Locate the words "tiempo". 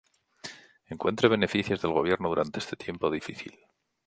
2.75-3.11